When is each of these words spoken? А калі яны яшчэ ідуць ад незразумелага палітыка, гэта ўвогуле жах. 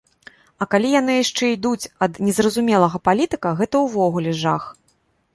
А 0.63 0.67
калі 0.73 0.87
яны 0.99 1.17
яшчэ 1.23 1.49
ідуць 1.55 1.89
ад 2.05 2.17
незразумелага 2.29 3.01
палітыка, 3.09 3.51
гэта 3.61 3.75
ўвогуле 3.85 4.31
жах. 4.41 4.63